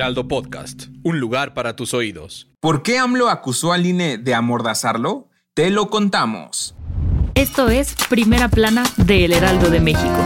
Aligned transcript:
Heraldo 0.00 0.28
Podcast, 0.28 0.84
un 1.02 1.20
lugar 1.20 1.52
para 1.52 1.76
tus 1.76 1.92
oídos. 1.92 2.48
¿Por 2.60 2.82
qué 2.82 2.98
AMLO 2.98 3.28
acusó 3.28 3.74
al 3.74 3.84
INE 3.84 4.16
de 4.16 4.34
amordazarlo? 4.34 5.28
Te 5.52 5.68
lo 5.68 5.90
contamos. 5.90 6.74
Esto 7.34 7.68
es 7.68 7.94
Primera 8.08 8.48
Plana 8.48 8.82
de 8.96 9.26
El 9.26 9.34
Heraldo 9.34 9.68
de 9.68 9.80
México. 9.80 10.24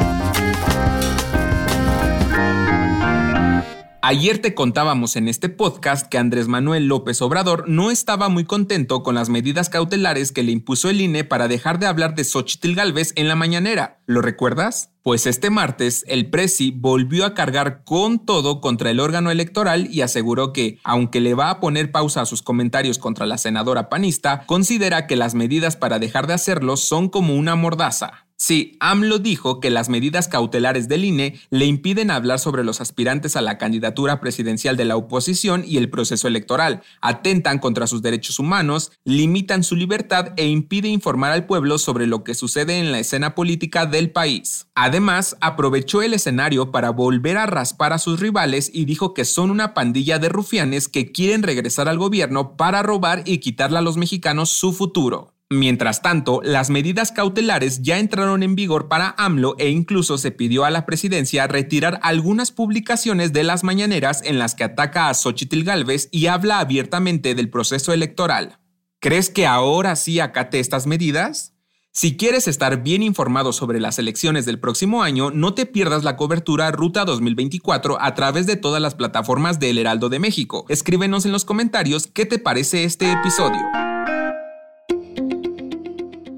Ayer 4.07 4.37
te 4.37 4.55
contábamos 4.55 5.17
en 5.17 5.29
este 5.29 5.49
podcast 5.49 6.09
que 6.11 6.19
Andrés 6.19 6.47
Manuel 6.47 6.89
López 6.89 7.23
Obrador 7.23 7.67
no 7.71 7.91
estaba 7.91 8.29
muy 8.29 8.45
contento 8.45 9.03
con 9.03 9.15
las 9.15 9.31
medidas 9.31 9.71
cautelares 9.71 10.31
que 10.31 10.43
le 10.43 10.53
impuso 10.53 10.91
el 10.91 11.01
INE 11.01 11.25
para 11.25 11.49
dejar 11.49 11.79
de 11.79 11.87
hablar 11.87 12.15
de 12.15 12.25
Xochitl 12.25 12.75
Galvez 12.75 13.15
en 13.17 13.29
la 13.29 13.35
mañanera. 13.35 14.03
¿Lo 14.05 14.21
recuerdas? 14.21 14.91
Pues 15.03 15.27
este 15.27 15.49
martes 15.49 16.05
el 16.07 16.29
Presi 16.29 16.71
volvió 16.71 17.25
a 17.25 17.33
cargar 17.33 17.83
con 17.85 18.19
todo 18.19 18.61
contra 18.61 18.91
el 18.91 19.01
órgano 19.01 19.31
electoral 19.31 19.89
y 19.91 20.03
aseguró 20.03 20.53
que, 20.53 20.79
aunque 20.85 21.23
le 21.23 21.33
va 21.33 21.49
a 21.49 21.59
poner 21.59 21.91
pausa 21.91 22.21
a 22.21 22.27
sus 22.27 22.43
comentarios 22.43 22.99
contra 22.99 23.25
la 23.25 23.39
senadora 23.39 23.89
panista, 23.89 24.45
considera 24.45 25.07
que 25.07 25.17
las 25.17 25.35
medidas 25.35 25.77
para 25.77 25.99
dejar 25.99 26.27
de 26.27 26.35
hacerlo 26.35 26.77
son 26.77 27.09
como 27.09 27.37
una 27.37 27.55
mordaza. 27.57 28.24
Sí, 28.37 28.77
AMLO 28.81 29.21
dijo 29.21 29.61
que 29.61 29.71
las 29.71 29.89
medidas 29.89 30.27
cautelares 30.27 30.89
del 30.89 31.05
INE 31.05 31.41
le 31.51 31.67
impiden 31.67 32.11
hablar 32.11 32.41
sobre 32.41 32.65
los 32.65 32.81
aspirantes 32.81 33.37
a 33.37 33.41
la 33.41 33.59
candidatura 33.59 34.21
presidencial 34.21 34.77
de 34.77 34.85
la 34.85 34.97
oposición 34.97 35.63
y 35.65 35.77
el 35.77 35.89
proceso 35.89 36.27
electoral, 36.27 36.83
atentan 37.01 37.61
contra 37.61 37.87
sus 37.87 38.03
derechos 38.03 38.41
humanos, 38.41 38.91
limitan 39.05 39.63
su 39.63 39.77
libertad 39.77 40.33
e 40.37 40.49
impide 40.49 40.89
informar 40.89 41.31
al 41.31 41.47
pueblo 41.47 41.79
sobre 41.79 42.09
lo 42.09 42.25
que 42.25 42.35
sucede 42.35 42.81
en 42.81 42.91
la 42.91 42.99
escena 42.99 43.37
política 43.37 43.87
del 43.87 44.11
país. 44.11 44.67
Además, 44.75 45.37
aprovechó 45.41 46.03
el 46.03 46.13
escenario 46.13 46.73
para 46.73 46.91
volver 46.91 47.37
a 47.37 47.47
raspar 47.47 47.93
a 47.93 47.99
sus 47.99 48.19
rivales 48.19 48.69
y 48.75 48.85
dijo 48.85 49.15
que 49.15 49.25
son 49.25 49.53
una 49.53 49.75
pandilla 49.75 50.19
de 50.19 50.29
rufianes 50.29 50.89
que 50.89 51.13
quieren 51.13 51.45
regresar 51.45 51.89
al 51.89 51.99
gobierno 51.99 52.57
para 52.57 52.83
robar 52.83 53.23
y 53.27 53.39
quitarle 53.39 53.79
a 53.79 53.83
los 53.83 53.97
mexicanos 53.97 54.51
su 54.51 54.73
futuro. 54.73 55.34
Mientras 55.51 56.01
tanto, 56.01 56.41
las 56.43 56.71
medidas 56.71 57.13
cautelares 57.13 57.83
ya 57.83 57.99
entraron 57.99 58.43
en 58.43 58.55
vigor 58.55 58.89
para 58.89 59.15
AMLO 59.19 59.57
e 59.59 59.69
incluso 59.69 60.17
se 60.17 60.31
pidió 60.31 60.65
a 60.65 60.71
la 60.71 60.87
presidencia 60.87 61.47
retirar 61.47 62.01
algunas 62.03 62.51
publicaciones 62.51 63.33
de 63.33 63.45
las 63.45 63.63
mañaneras 63.63 64.23
en 64.25 64.39
las 64.39 64.55
que 64.55 64.65
ataca 64.65 65.09
a 65.09 65.15
Xochitl 65.15 65.63
Galvez 65.63 66.09
y 66.11 66.27
habla 66.27 66.61
abiertamente 66.61 67.35
del 67.35 67.51
proceso 67.51 67.93
electoral. 67.93 68.59
¿Crees 69.01 69.29
que 69.29 69.47
ahora 69.47 69.97
sí 69.97 70.19
acate 70.19 70.61
estas 70.61 70.87
medidas? 70.87 71.53
Si 71.93 72.17
quieres 72.17 72.49
estar 72.49 72.83
bien 72.83 73.03
informado 73.05 73.53
sobre 73.53 73.79
las 73.79 74.01
elecciones 74.01 74.47
del 74.47 74.59
próximo 74.59 75.05
año, 75.05 75.31
no 75.31 75.55
te 75.55 75.67
pierdas 75.67 76.03
la 76.03 76.17
cobertura 76.17 76.73
Ruta 76.73 77.05
2024 77.05 78.01
a 78.01 78.15
través 78.15 78.47
de 78.47 78.57
todas 78.57 78.83
las 78.83 78.97
plataformas 78.97 79.61
del 79.61 79.79
Heraldo 79.79 80.09
de 80.09 80.19
México. 80.19 80.65
Escríbenos 80.69 81.27
en 81.27 81.33
los 81.33 81.45
comentarios 81.45 82.09
qué 82.09 82.27
te 82.27 82.41
parece 82.41 82.83
este 82.83 83.13
episodio. 83.13 83.61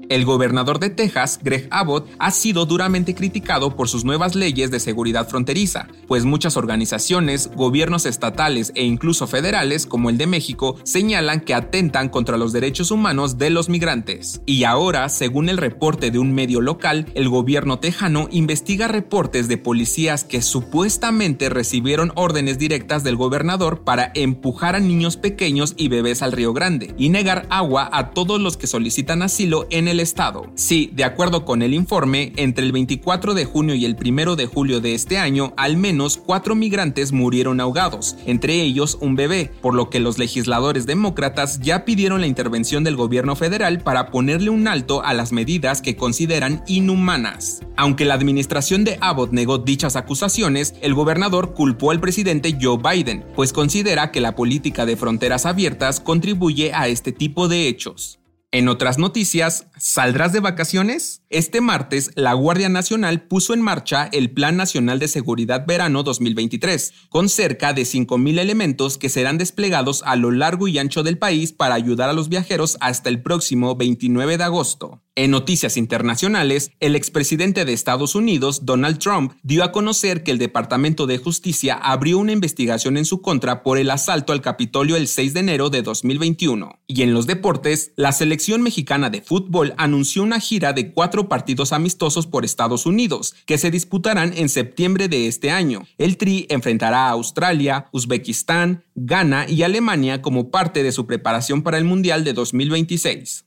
El 0.09 0.23
gobernador 0.23 0.79
de 0.79 0.89
Texas, 0.89 1.39
Greg 1.43 1.67
Abbott, 1.69 2.07
ha 2.17 2.31
sido 2.31 2.65
duramente 2.65 3.13
criticado 3.13 3.75
por 3.75 3.89
sus 3.89 4.05
nuevas 4.05 4.35
leyes 4.35 4.71
de 4.71 4.79
seguridad 4.79 5.27
fronteriza, 5.27 5.87
pues 6.07 6.23
muchas 6.23 6.55
organizaciones, 6.55 7.49
gobiernos 7.53 8.05
estatales 8.05 8.71
e 8.75 8.85
incluso 8.85 9.27
federales, 9.27 9.85
como 9.85 10.09
el 10.09 10.17
de 10.17 10.27
México, 10.27 10.77
señalan 10.83 11.41
que 11.41 11.53
atentan 11.53 12.07
contra 12.07 12.37
los 12.37 12.53
derechos 12.53 12.89
humanos 12.89 13.37
de 13.37 13.49
los 13.49 13.67
migrantes. 13.67 14.41
Y 14.45 14.63
ahora, 14.63 15.09
según 15.09 15.49
el 15.49 15.57
reporte 15.57 16.09
de 16.09 16.19
un 16.19 16.33
medio 16.33 16.61
local, 16.61 17.07
el 17.13 17.27
gobierno 17.27 17.79
tejano 17.79 18.29
investiga 18.31 18.87
reportes 18.87 19.49
de 19.49 19.57
policías 19.57 20.23
que 20.23 20.41
supuestamente 20.41 21.49
recibieron 21.49 22.13
órdenes 22.15 22.57
directas 22.57 23.03
del 23.03 23.17
gobernador 23.17 23.83
para 23.83 24.11
empujar 24.15 24.75
a 24.75 24.79
niños 24.79 25.17
pequeños 25.17 25.73
y 25.75 25.89
bebés 25.89 26.21
al 26.21 26.31
Río 26.31 26.53
Grande 26.53 26.95
y 26.97 27.09
negar 27.09 27.45
agua 27.49 27.89
a 27.91 28.11
todos 28.11 28.39
los 28.39 28.55
que 28.55 28.67
solicitan 28.67 29.21
asilo 29.21 29.67
en 29.69 29.89
el 29.89 29.96
Estado. 29.99 30.51
Sí, 30.55 30.91
de 30.93 31.03
acuerdo 31.03 31.45
con 31.45 31.61
el 31.61 31.73
informe, 31.73 32.33
entre 32.35 32.65
el 32.65 32.71
24 32.71 33.33
de 33.33 33.45
junio 33.45 33.75
y 33.75 33.85
el 33.85 33.95
1 33.95 34.35
de 34.35 34.45
julio 34.45 34.81
de 34.81 34.93
este 34.93 35.17
año, 35.17 35.53
al 35.57 35.77
menos 35.77 36.17
cuatro 36.17 36.55
migrantes 36.55 37.11
murieron 37.11 37.59
ahogados, 37.59 38.15
entre 38.25 38.61
ellos 38.61 38.97
un 39.01 39.15
bebé, 39.15 39.51
por 39.61 39.73
lo 39.73 39.89
que 39.89 39.99
los 39.99 40.17
legisladores 40.17 40.85
demócratas 40.85 41.59
ya 41.59 41.85
pidieron 41.85 42.21
la 42.21 42.27
intervención 42.27 42.83
del 42.83 42.95
gobierno 42.95 43.35
federal 43.35 43.79
para 43.79 44.11
ponerle 44.11 44.49
un 44.49 44.67
alto 44.67 45.03
a 45.03 45.13
las 45.13 45.31
medidas 45.31 45.81
que 45.81 45.95
consideran 45.95 46.63
inhumanas. 46.67 47.61
Aunque 47.75 48.05
la 48.05 48.15
administración 48.15 48.83
de 48.83 48.97
Abbott 49.01 49.31
negó 49.31 49.59
dichas 49.59 49.95
acusaciones, 49.95 50.73
el 50.81 50.93
gobernador 50.93 51.53
culpó 51.53 51.91
al 51.91 51.99
presidente 51.99 52.57
Joe 52.59 52.77
Biden, 52.77 53.25
pues 53.35 53.53
considera 53.53 54.11
que 54.11 54.21
la 54.21 54.35
política 54.35 54.85
de 54.85 54.97
fronteras 54.97 55.45
abiertas 55.45 55.99
contribuye 55.99 56.73
a 56.73 56.87
este 56.87 57.11
tipo 57.11 57.47
de 57.47 57.67
hechos. 57.67 58.19
En 58.53 58.69
otras 58.69 58.97
noticias, 58.97 59.67
¿saldrás 59.77 60.31
de 60.31 60.39
vacaciones? 60.39 61.21
Este 61.29 61.59
martes, 61.59 62.11
la 62.15 62.31
Guardia 62.31 62.69
Nacional 62.69 63.23
puso 63.23 63.53
en 63.53 63.61
marcha 63.61 64.07
el 64.13 64.31
Plan 64.31 64.55
Nacional 64.55 64.99
de 64.99 65.09
Seguridad 65.09 65.65
Verano 65.67 66.01
2023, 66.01 66.93
con 67.09 67.27
cerca 67.27 67.73
de 67.73 67.81
5.000 67.81 68.39
elementos 68.39 68.97
que 68.97 69.09
serán 69.09 69.37
desplegados 69.37 70.01
a 70.05 70.15
lo 70.15 70.31
largo 70.31 70.69
y 70.69 70.77
ancho 70.77 71.03
del 71.03 71.17
país 71.17 71.51
para 71.51 71.75
ayudar 71.75 72.09
a 72.09 72.13
los 72.13 72.29
viajeros 72.29 72.77
hasta 72.79 73.09
el 73.09 73.21
próximo 73.21 73.75
29 73.75 74.37
de 74.37 74.43
agosto. 74.45 75.03
En 75.17 75.31
noticias 75.31 75.77
internacionales, 75.77 76.69
el 76.79 76.95
expresidente 76.95 77.65
de 77.65 77.73
Estados 77.73 78.13
Unidos, 78.13 78.67
Donald 78.67 78.99
Trump, 78.99 79.33
dio 79.41 79.63
a 79.63 79.71
conocer 79.71 80.21
que 80.21 80.29
el 80.29 80.37
Departamento 80.37 81.07
de 81.07 81.17
Justicia 81.17 81.73
abrió 81.73 82.19
una 82.19 82.33
investigación 82.33 82.97
en 82.97 83.05
su 83.05 83.23
contra 83.23 83.63
por 83.63 83.79
el 83.79 83.89
asalto 83.89 84.31
al 84.31 84.43
Capitolio 84.43 84.95
el 84.95 85.07
6 85.07 85.33
de 85.33 85.39
enero 85.39 85.71
de 85.71 85.81
2021. 85.81 86.77
Y 86.85 87.01
en 87.01 87.15
los 87.15 87.25
deportes, 87.25 87.93
la 87.95 88.11
selección 88.11 88.61
mexicana 88.61 89.09
de 89.09 89.23
fútbol 89.23 89.73
anunció 89.77 90.21
una 90.21 90.39
gira 90.39 90.71
de 90.73 90.93
cuatro 90.93 91.27
partidos 91.27 91.73
amistosos 91.73 92.27
por 92.27 92.45
Estados 92.45 92.85
Unidos, 92.85 93.33
que 93.47 93.57
se 93.57 93.71
disputarán 93.71 94.33
en 94.37 94.49
septiembre 94.49 95.07
de 95.07 95.25
este 95.25 95.49
año. 95.49 95.87
El 95.97 96.17
Tri 96.17 96.45
enfrentará 96.49 97.07
a 97.07 97.13
Australia, 97.13 97.87
Uzbekistán, 97.91 98.83
Ghana 98.93 99.49
y 99.49 99.63
Alemania 99.63 100.21
como 100.21 100.51
parte 100.51 100.83
de 100.83 100.91
su 100.91 101.07
preparación 101.07 101.63
para 101.63 101.79
el 101.79 101.85
Mundial 101.85 102.23
de 102.23 102.33
2026. 102.33 103.46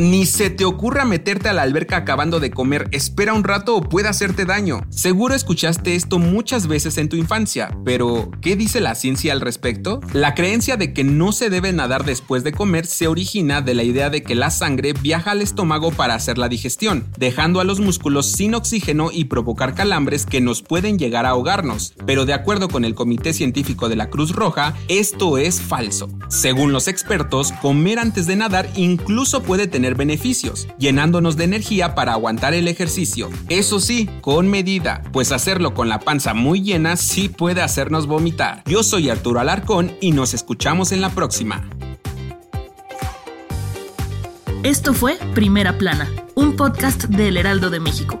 Ni 0.00 0.24
se 0.24 0.48
te 0.48 0.64
ocurra 0.64 1.04
meterte 1.04 1.50
a 1.50 1.52
la 1.52 1.60
alberca 1.60 1.98
acabando 1.98 2.40
de 2.40 2.50
comer, 2.50 2.88
espera 2.90 3.34
un 3.34 3.44
rato 3.44 3.76
o 3.76 3.82
puede 3.82 4.08
hacerte 4.08 4.46
daño. 4.46 4.80
Seguro 4.88 5.34
escuchaste 5.34 5.94
esto 5.94 6.18
muchas 6.18 6.68
veces 6.68 6.96
en 6.96 7.10
tu 7.10 7.16
infancia, 7.16 7.76
pero 7.84 8.30
¿qué 8.40 8.56
dice 8.56 8.80
la 8.80 8.94
ciencia 8.94 9.34
al 9.34 9.42
respecto? 9.42 10.00
La 10.14 10.34
creencia 10.34 10.78
de 10.78 10.94
que 10.94 11.04
no 11.04 11.32
se 11.32 11.50
debe 11.50 11.74
nadar 11.74 12.06
después 12.06 12.44
de 12.44 12.52
comer 12.52 12.86
se 12.86 13.08
origina 13.08 13.60
de 13.60 13.74
la 13.74 13.82
idea 13.82 14.08
de 14.08 14.22
que 14.22 14.34
la 14.34 14.50
sangre 14.50 14.94
viaja 14.94 15.32
al 15.32 15.42
estómago 15.42 15.90
para 15.90 16.14
hacer 16.14 16.38
la 16.38 16.48
digestión, 16.48 17.06
dejando 17.18 17.60
a 17.60 17.64
los 17.64 17.78
músculos 17.80 18.32
sin 18.32 18.54
oxígeno 18.54 19.10
y 19.12 19.26
provocar 19.26 19.74
calambres 19.74 20.24
que 20.24 20.40
nos 20.40 20.62
pueden 20.62 20.98
llegar 20.98 21.26
a 21.26 21.30
ahogarnos. 21.30 21.92
Pero 22.06 22.24
de 22.24 22.32
acuerdo 22.32 22.68
con 22.68 22.86
el 22.86 22.94
Comité 22.94 23.34
Científico 23.34 23.90
de 23.90 23.96
la 23.96 24.08
Cruz 24.08 24.34
Roja, 24.34 24.72
esto 24.88 25.36
es 25.36 25.60
falso. 25.60 26.08
Según 26.28 26.72
los 26.72 26.88
expertos, 26.88 27.52
comer 27.60 27.98
antes 27.98 28.26
de 28.26 28.36
nadar 28.36 28.66
incluso 28.76 29.42
puede 29.42 29.66
tener 29.66 29.89
beneficios, 29.94 30.68
llenándonos 30.78 31.36
de 31.36 31.44
energía 31.44 31.94
para 31.94 32.12
aguantar 32.12 32.54
el 32.54 32.68
ejercicio. 32.68 33.30
Eso 33.48 33.80
sí, 33.80 34.08
con 34.20 34.48
medida, 34.48 35.02
pues 35.12 35.32
hacerlo 35.32 35.74
con 35.74 35.88
la 35.88 36.00
panza 36.00 36.34
muy 36.34 36.62
llena 36.62 36.96
sí 36.96 37.28
puede 37.28 37.62
hacernos 37.62 38.06
vomitar. 38.06 38.62
Yo 38.66 38.82
soy 38.82 39.10
Arturo 39.10 39.40
Alarcón 39.40 39.92
y 40.00 40.12
nos 40.12 40.34
escuchamos 40.34 40.92
en 40.92 41.00
la 41.00 41.10
próxima. 41.10 41.68
Esto 44.62 44.92
fue 44.92 45.16
Primera 45.34 45.78
Plana, 45.78 46.08
un 46.34 46.54
podcast 46.54 47.04
del 47.04 47.38
Heraldo 47.38 47.70
de 47.70 47.80
México. 47.80 48.20